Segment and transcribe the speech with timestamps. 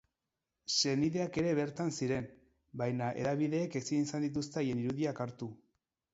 [0.77, 2.25] Senideak ere bertan ziren,
[2.83, 5.53] baina hedabideek ezin izan dituzte haien irudiak hartu.